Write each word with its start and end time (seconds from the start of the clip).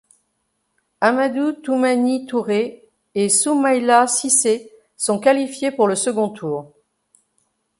Amadou 0.99 1.53
Toumani 1.53 2.25
Touré 2.25 2.89
et 3.13 3.29
Soumaïla 3.29 4.07
Cissé 4.07 4.71
sont 4.97 5.19
qualifiés 5.19 5.69
pour 5.69 5.87
le 5.87 5.93
second 5.95 6.29
tour. 6.29 6.73